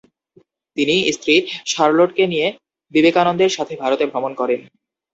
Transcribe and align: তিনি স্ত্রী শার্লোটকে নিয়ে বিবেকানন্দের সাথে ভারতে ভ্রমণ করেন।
তিনি 0.77 0.95
স্ত্রী 1.15 1.35
শার্লোটকে 1.71 2.23
নিয়ে 2.27 2.47
বিবেকানন্দের 2.93 3.51
সাথে 3.57 3.73
ভারতে 3.81 4.03
ভ্রমণ 4.11 4.31
করেন। 4.41 4.59